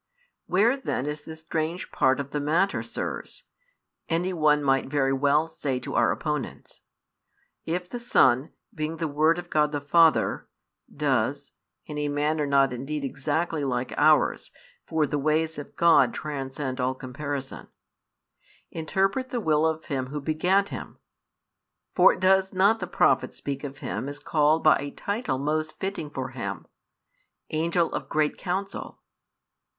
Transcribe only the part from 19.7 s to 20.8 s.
Him Who begat